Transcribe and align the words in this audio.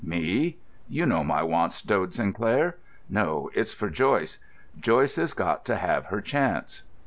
Me? 0.03 0.57
You 0.89 1.05
know 1.05 1.23
my 1.23 1.43
wants, 1.43 1.79
Dode 1.83 2.15
Sinclair. 2.15 2.75
No, 3.07 3.51
it's 3.53 3.71
for 3.71 3.87
Joyce. 3.91 4.39
_Joyce's 4.79 5.35
got 5.35 5.63
to 5.65 5.75
have 5.75 6.07
her 6.07 6.21
chance. 6.21 6.81